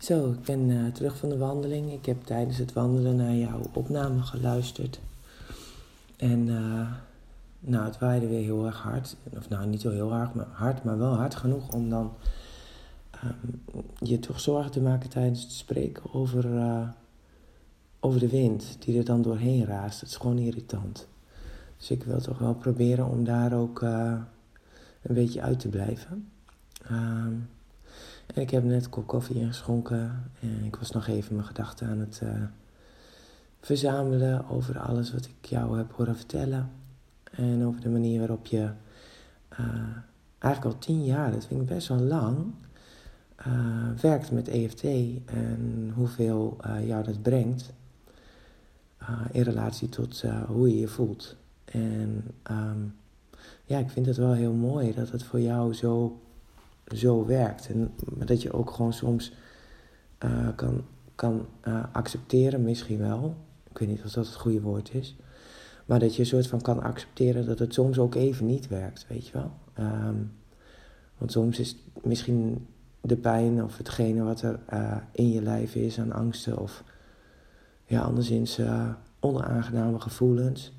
[0.00, 1.92] Zo, ik ben uh, terug van de wandeling.
[1.92, 5.00] Ik heb tijdens het wandelen naar jouw opname geluisterd.
[6.16, 6.92] En uh,
[7.60, 9.16] nou, het waaide weer heel erg hard.
[9.36, 12.12] Of nou, niet zo heel hard, maar, hard, maar wel hard genoeg om dan
[13.24, 13.60] um,
[13.98, 16.88] je toch zorgen te maken tijdens het spreken over, uh,
[18.00, 20.00] over de wind die er dan doorheen raast.
[20.00, 21.08] Het is gewoon irritant.
[21.76, 24.24] Dus ik wil toch wel proberen om daar ook een
[25.02, 26.30] beetje uit te blijven.
[26.90, 27.48] Um,
[28.34, 31.98] ik heb net een kop koffie ingeschonken en ik was nog even mijn gedachten aan
[31.98, 32.30] het uh,
[33.60, 36.70] verzamelen over alles wat ik jou heb horen vertellen.
[37.30, 38.70] En over de manier waarop je
[39.52, 39.58] uh,
[40.38, 42.54] eigenlijk al tien jaar, dat vind ik best wel lang,
[43.46, 44.82] uh, werkt met EFT
[45.24, 47.72] en hoeveel jou dat brengt
[49.30, 51.36] in relatie tot hoe je je voelt.
[51.64, 52.94] En um,
[53.64, 56.20] ja, ik vind het wel heel mooi dat het voor jou zo
[56.94, 57.68] zo werkt.
[57.68, 57.94] En,
[58.24, 59.32] dat je ook gewoon soms
[60.24, 63.36] uh, kan, kan uh, accepteren, misschien wel.
[63.70, 65.16] Ik weet niet of dat het goede woord is.
[65.86, 69.06] Maar dat je een soort van kan accepteren dat het soms ook even niet werkt,
[69.08, 69.52] weet je wel.
[69.78, 70.32] Um,
[71.18, 72.66] want soms is misschien
[73.00, 76.84] de pijn of hetgene wat er uh, in je lijf is aan angsten of
[77.84, 78.60] ja, anderszins
[79.20, 80.72] onaangename gevoelens.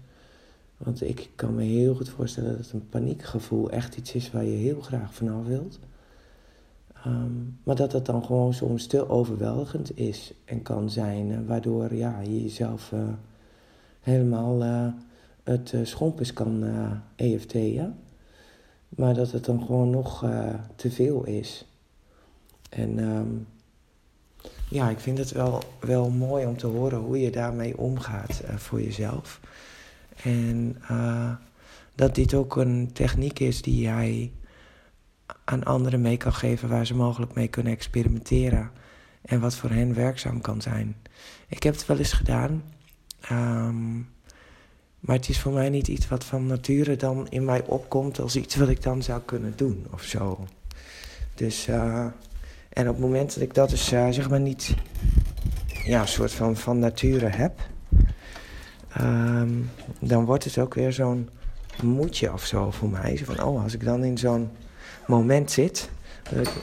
[0.77, 4.57] Want ik kan me heel goed voorstellen dat een paniekgevoel echt iets is waar je
[4.57, 5.79] heel graag vanaf wilt.
[7.05, 11.95] Um, maar dat het dan gewoon soms te overweldigend is en kan zijn, uh, waardoor
[11.95, 12.99] ja, je jezelf uh,
[14.01, 14.87] helemaal uh,
[15.43, 16.63] het schompers kan
[17.15, 17.95] EFT'en.
[18.89, 20.25] Maar dat het dan gewoon nog
[20.75, 21.65] te veel is.
[22.69, 23.47] En um,
[24.69, 28.81] ja, ik vind het wel, wel mooi om te horen hoe je daarmee omgaat voor
[28.81, 29.39] jezelf.
[30.23, 30.77] En
[31.95, 34.31] dat dit ook een techniek is die jij
[35.43, 38.71] aan anderen mee kan geven waar ze mogelijk mee kunnen experimenteren.
[39.21, 40.95] En wat voor hen werkzaam kan zijn.
[41.47, 42.63] Ik heb het wel eens gedaan.
[43.31, 44.09] Um,
[45.01, 48.35] maar het is voor mij niet iets wat van nature dan in mij opkomt als
[48.35, 50.47] iets wat ik dan zou kunnen doen of zo.
[51.35, 52.05] Dus, uh,
[52.69, 54.75] en op het moment dat ik dat dus uh, zeg maar niet,
[55.83, 57.59] ja, een soort van van nature heb,
[59.01, 61.29] um, dan wordt het ook weer zo'n
[61.83, 63.17] moedje of zo voor mij.
[63.17, 64.49] Zo van, oh, als ik dan in zo'n
[65.07, 65.89] moment zit.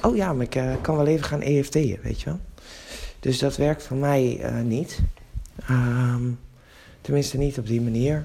[0.03, 2.41] oh ja, maar ik uh, kan wel even gaan EFT'en, weet je wel.
[3.21, 5.01] Dus dat werkt voor mij uh, niet.
[5.71, 6.39] Um,
[7.01, 8.25] tenminste niet op die manier.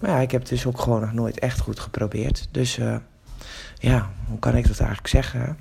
[0.00, 2.48] Maar ja, ik heb het dus ook gewoon nog nooit echt goed geprobeerd.
[2.50, 2.96] Dus uh,
[3.78, 5.58] ja, hoe kan ik dat eigenlijk zeggen?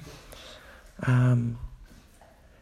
[1.07, 1.57] Um,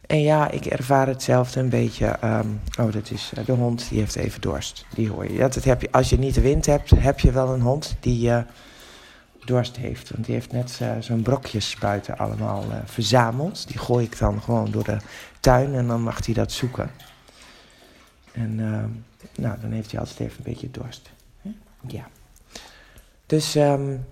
[0.06, 2.16] en ja, ik ervaar hetzelfde een beetje.
[2.24, 4.86] Um, oh, dat is de hond, die heeft even dorst.
[4.94, 5.38] Die hoor je.
[5.38, 5.92] Dat, dat heb je.
[5.92, 8.30] Als je niet de wind hebt, heb je wel een hond die
[9.44, 10.10] dorst heeft.
[10.10, 13.68] Want die heeft net uh, zo'n brokjes buiten allemaal uh, verzameld.
[13.68, 14.96] Die gooi ik dan gewoon door de
[15.40, 16.90] tuin en dan mag hij dat zoeken.
[18.32, 18.84] En uh,
[19.34, 21.10] nou, dan heeft hij altijd even een beetje dorst.
[21.86, 22.08] Ja.
[23.26, 24.06] Dus um,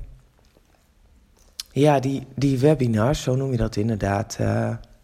[1.73, 4.37] ja, die, die webinars, zo noem je dat inderdaad.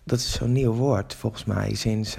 [0.04, 2.16] dat is zo'n nieuw woord volgens mij sinds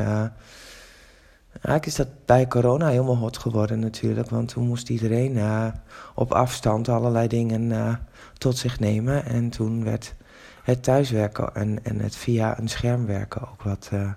[1.53, 4.29] Eigenlijk is dat bij corona helemaal hot geworden natuurlijk.
[4.29, 5.67] Want toen moest iedereen uh,
[6.15, 7.95] op afstand allerlei dingen uh,
[8.37, 9.25] tot zich nemen.
[9.25, 10.15] En toen werd
[10.63, 14.11] het thuiswerken en, en het via een scherm werken ook wat uh,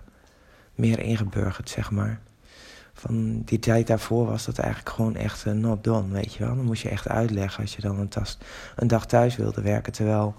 [0.74, 2.20] meer ingeburgerd, zeg maar.
[2.92, 6.56] Van die tijd daarvoor was dat eigenlijk gewoon echt not done, weet je wel.
[6.56, 8.38] Dan moest je echt uitleggen als je dan een, tas,
[8.76, 9.92] een dag thuis wilde werken.
[9.92, 10.34] Terwijl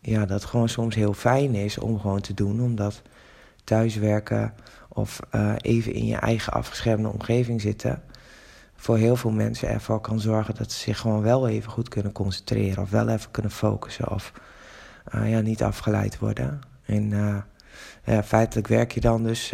[0.00, 2.60] ja, dat gewoon soms heel fijn is om gewoon te doen.
[2.60, 3.02] Omdat
[3.64, 4.54] thuiswerken
[4.94, 8.02] of uh, even in je eigen afgeschermde omgeving zitten,
[8.74, 12.12] voor heel veel mensen ervoor kan zorgen dat ze zich gewoon wel even goed kunnen
[12.12, 14.32] concentreren of wel even kunnen focussen of
[15.14, 16.60] uh, ja, niet afgeleid worden.
[16.84, 17.36] En uh,
[18.04, 19.52] ja, feitelijk werk je dan dus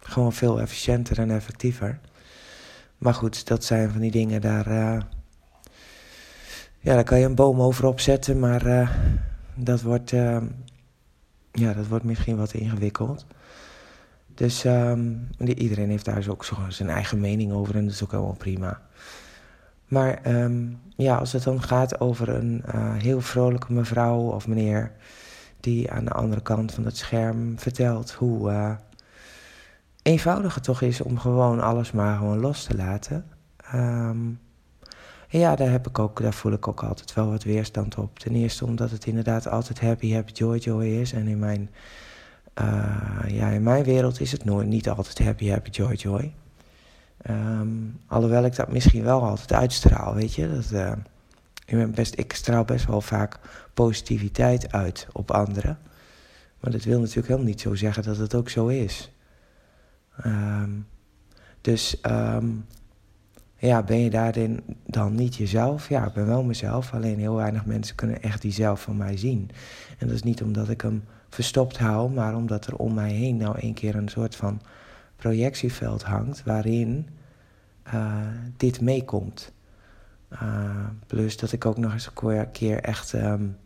[0.00, 2.00] gewoon veel efficiënter en effectiever.
[2.98, 4.72] Maar goed, dat zijn van die dingen daar.
[6.78, 8.90] ja, daar kan je een boom over opzetten, maar
[9.54, 10.10] dat wordt.
[11.52, 13.26] ja, dat wordt misschien wat ingewikkeld.
[14.34, 18.10] Dus um, iedereen heeft daar ook zo zijn eigen mening over en dat is ook
[18.10, 18.80] helemaal prima.
[19.88, 24.92] Maar um, ja, als het dan gaat over een uh, heel vrolijke mevrouw of meneer
[25.60, 28.72] die aan de andere kant van het scherm vertelt hoe uh,
[30.02, 33.24] eenvoudig het toch is om gewoon alles maar gewoon los te laten.
[33.74, 34.40] Um,
[35.28, 38.18] ja, daar, heb ik ook, daar voel ik ook altijd wel wat weerstand op.
[38.18, 41.12] Ten eerste omdat het inderdaad altijd happy, happy, joy, joy is.
[41.12, 41.70] En in mijn
[43.26, 46.32] ja, in mijn wereld is het nooit, niet altijd happy, happy, joy, joy.
[47.30, 50.54] Um, alhoewel ik dat misschien wel altijd uitstraal, weet je.
[50.54, 50.92] Dat, uh,
[51.66, 53.38] ik, best, ik straal best wel vaak
[53.74, 55.78] positiviteit uit op anderen.
[56.60, 59.12] Maar dat wil natuurlijk helemaal niet zo zeggen dat het ook zo is.
[60.16, 60.70] Ehm,
[61.60, 62.48] dus ehm,
[63.68, 65.88] ja, ben je daarin dan niet jezelf?
[65.88, 66.94] Ja, ik ben wel mezelf.
[66.94, 69.50] Alleen heel weinig mensen kunnen echt die zelf van mij zien.
[69.98, 73.36] En dat is niet omdat ik hem verstopt hou, maar omdat er om mij heen
[73.36, 74.60] nou een keer een soort van
[75.16, 77.08] projectieveld hangt waarin
[77.94, 78.16] uh,
[78.56, 79.52] dit meekomt.
[80.32, 83.56] Uh, plus dat ik ook nog eens een keer echt um,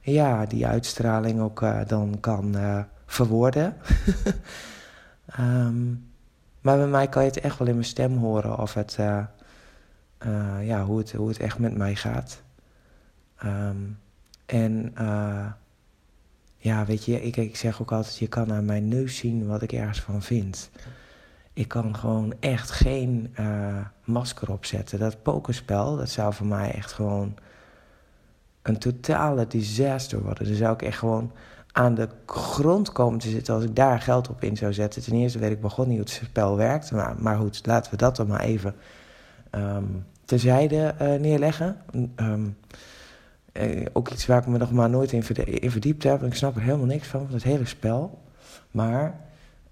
[0.00, 2.56] ja, die uitstraling ook uh, dan kan
[3.06, 3.76] verwoorden.
[5.40, 6.08] um,
[6.64, 8.96] maar bij mij kan je het echt wel in mijn stem horen of het,
[10.60, 12.42] ja, hoe, het, hoe het echt met mij gaat.
[13.44, 13.98] Um,
[14.46, 14.92] en
[16.56, 19.62] ja, weet je, ik, ik zeg ook altijd, je kan aan mijn neus zien wat
[19.62, 20.70] ik ergens van vind.
[21.52, 23.34] Ik kan gewoon echt geen
[24.04, 24.98] masker opzetten.
[24.98, 27.34] Dat pokerspel, dat zou voor mij echt gewoon
[28.62, 30.46] een totale disaster worden.
[30.46, 31.32] Dan zou ik echt gewoon
[31.76, 35.02] aan de grond komen te zitten als ik daar geld op in zou zetten.
[35.02, 36.92] Ten eerste weet ik begon niet hoe het spel werkt.
[37.18, 38.74] Maar, goed, laten we dat dan maar even
[39.50, 41.76] um, terzijde uh, neerleggen.
[42.16, 42.56] Um,
[43.52, 45.22] uh, ook iets waar ik me nog maar nooit in,
[45.70, 46.22] verdiept heb.
[46.22, 48.18] Ik snap er helemaal niks van, van het hele spel.
[48.70, 49.20] Maar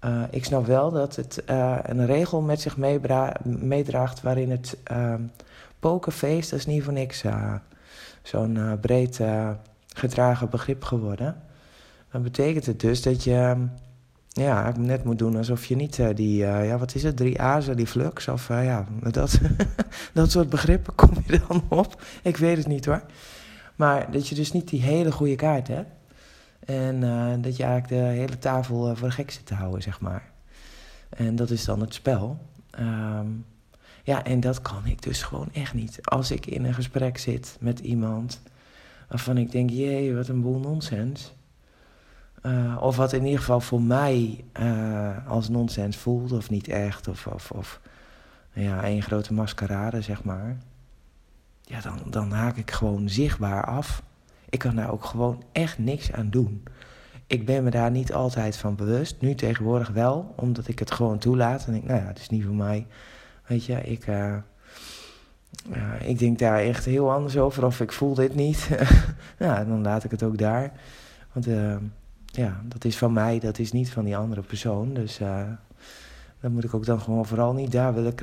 [0.05, 2.77] uh, ik snap wel dat het uh, een regel met zich
[3.43, 5.13] meedraagt waarin het uh,
[5.79, 7.23] pokerfeest, dat is niet voor niks
[8.21, 9.19] zo'n breed
[9.93, 11.51] gedragen begrip geworden.
[12.13, 13.67] Dan betekent het dus dat je
[14.29, 17.87] ja, net moet doen alsof je niet die, ja, wat is het, drie azen, die
[17.87, 19.39] flux, of ja, dat,
[20.13, 22.01] dat soort begrippen kom je dan op.
[22.23, 23.03] Ik weet het niet hoor.
[23.75, 25.89] Maar dat je dus niet die hele goede kaart hebt.
[26.65, 26.99] En
[27.41, 30.31] dat je eigenlijk de hele tafel voor de gek zit te houden, zeg maar.
[31.09, 32.37] En dat is dan het spel.
[32.79, 33.45] Um,
[34.03, 35.99] ja, en dat kan ik dus gewoon echt niet.
[36.01, 38.41] Als ik in een gesprek zit met iemand
[39.09, 41.33] waarvan ik denk, jee, wat een boel nonsens.
[42.45, 44.43] Uh, of wat in ieder geval voor mij
[45.27, 47.79] als nonsens voelt, of niet echt, of, of, of
[48.53, 50.57] ja, een grote maskerade, zeg maar.
[51.61, 54.03] Ja, dan, dan haak ik gewoon zichtbaar af.
[54.49, 56.63] Ik kan daar ook gewoon echt niks aan doen.
[57.27, 59.21] Ik ben me daar niet altijd van bewust.
[59.21, 61.65] Nu tegenwoordig wel, omdat ik het gewoon toelaat.
[61.67, 62.87] En ik, nou ja, het is niet voor mij.
[63.45, 64.35] Weet je, ik, uh,
[65.99, 67.65] ik denk daar echt heel anders over.
[67.65, 68.69] Of ik voel dit niet.
[69.39, 70.71] ja, dan laat ik het ook daar.
[71.31, 71.47] Want
[72.35, 74.93] ja, dat is van mij, dat is niet van die andere persoon.
[74.93, 75.19] Dus
[76.43, 78.15] dat moet ik ook dan gewoon vooral niet daar willen,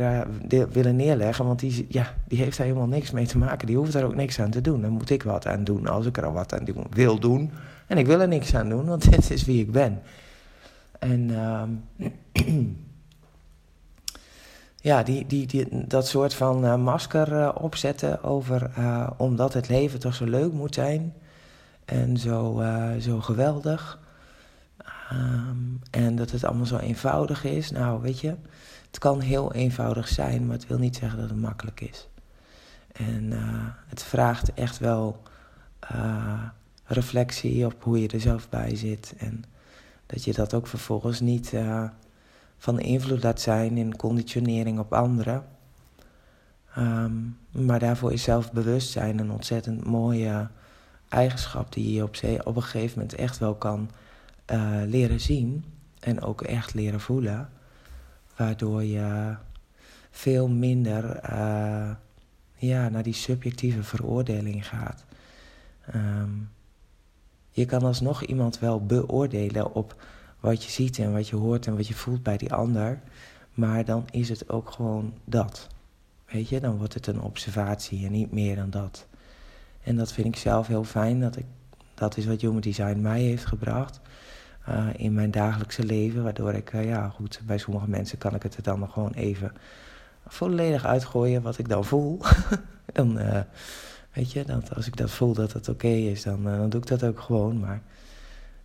[0.73, 1.45] willen neerleggen.
[1.45, 3.67] Want die, ja, die heeft daar helemaal niks mee te maken.
[3.67, 4.81] Die hoeft daar ook niks aan te doen.
[4.81, 7.51] Dan moet ik wat aan doen als ik er al wat aan wil doen.
[7.87, 10.01] En ik wil er niks aan doen, want dit is wie ik ben.
[10.99, 11.63] En uh,
[14.89, 18.71] ja, die, die, die, dat soort van uh, masker uh, opzetten over...
[18.79, 21.15] Uh, omdat het leven toch zo leuk moet zijn.
[21.91, 22.63] En zo,
[23.01, 23.99] zo geweldig.
[25.13, 27.71] Um, en dat het allemaal zo eenvoudig is.
[27.71, 28.37] Nou, weet je,
[28.87, 32.09] het kan heel eenvoudig zijn, maar het wil niet zeggen dat het makkelijk is.
[32.93, 33.39] En uh,
[33.87, 35.23] het vraagt echt wel
[35.93, 36.43] uh,
[36.85, 39.15] reflectie op hoe je er zelf bij zit.
[39.19, 39.45] En
[40.07, 41.55] dat je dat ook vervolgens niet
[42.59, 45.45] van invloed laat zijn in conditionering op anderen.
[46.79, 50.49] Um, maar daarvoor is zelfbewustzijn een ontzettend mooie
[51.11, 53.91] eigenschap die je op, op een gegeven moment echt wel kan
[54.53, 55.65] uh, leren zien
[56.01, 57.49] en ook echt leren voelen.
[58.37, 59.37] Waardoor je
[60.11, 61.91] veel minder uh,
[62.57, 65.05] ja, naar die subjectieve veroordeling gaat.
[65.95, 66.51] Um,
[67.51, 70.03] je kan alsnog iemand wel beoordelen op
[70.41, 73.01] wat je ziet en wat je hoort en wat je voelt bij die ander.
[73.55, 75.67] Maar dan is het ook gewoon dat.
[76.27, 79.07] Weet je, dan wordt het een observatie en niet meer dan dat.
[79.83, 81.21] En dat vind ik zelf heel fijn.
[81.21, 81.45] Dat, ik,
[81.95, 84.01] dat is wat Human Design mij heeft gebracht.
[84.69, 86.23] Uh, in mijn dagelijkse leven.
[86.23, 89.53] Waardoor ik, uh, ja goed, bij sommige mensen kan ik het er dan gewoon even
[90.27, 92.21] volledig uitgooien wat ik dan voel.
[92.93, 93.41] dan, uh,
[94.13, 96.87] weet je, dat als ik dat voel dat het oké is, dan, dan doe ik
[96.87, 97.61] dat ook gewoon.
[97.61, 97.81] Maar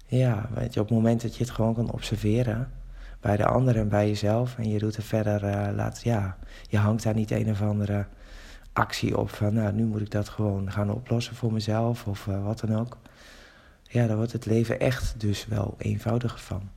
[0.05, 2.72] ja, weet je, op het moment dat je het gewoon kan observeren
[3.19, 4.57] bij de ander en bij jezelf.
[4.57, 5.41] En je doet er verder,
[5.74, 6.38] laat, ja,
[6.69, 8.05] je hangt daar niet een of andere
[8.75, 12.60] actie op van, nou, nu moet ik dat gewoon gaan oplossen voor mezelf of wat
[12.60, 12.98] dan ook
[13.96, 16.70] ja, dan wordt het leven echt dus wel eenvoudiger van.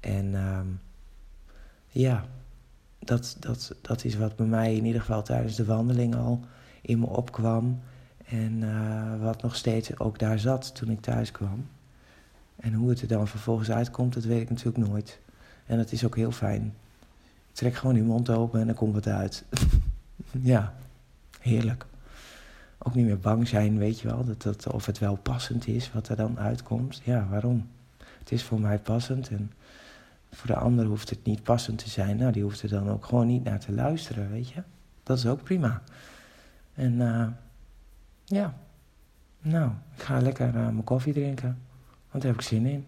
[0.00, 0.60] En uh,
[1.88, 2.24] ja,
[2.98, 6.40] dat, dat, dat is wat bij mij in ieder geval tijdens de wandeling al
[6.80, 7.80] in me opkwam.
[8.24, 11.66] En uh, wat nog steeds ook daar zat toen ik thuis kwam.
[12.56, 15.20] En hoe het er dan vervolgens uitkomt, dat weet ik natuurlijk nooit.
[15.66, 16.74] En dat is ook heel fijn.
[17.48, 19.44] Ik trek gewoon die mond open en dan komt het uit.
[20.30, 20.74] ja,
[21.44, 21.86] heerlijk
[22.78, 24.24] ook niet meer bang zijn, weet je wel.
[24.24, 27.00] Dat, dat, of het wel passend is wat er dan uitkomt.
[27.04, 27.68] Ja, waarom?
[28.18, 29.52] het is voor mij passend en
[30.30, 32.16] voor de ander hoeft het niet passend te zijn.
[32.16, 34.62] Nou, die hoeft er dan ook gewoon niet naar te luisteren, weet je.
[35.02, 35.82] Dat is ook prima.
[36.74, 37.26] En uh,
[38.24, 38.54] ja,
[39.40, 41.58] nou, ik ga lekker uh, mijn koffie drinken.
[42.10, 42.86] Want daar heb ik zin in.